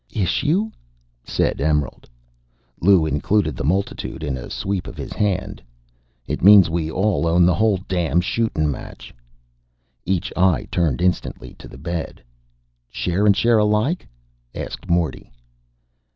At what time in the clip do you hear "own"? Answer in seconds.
7.27-7.45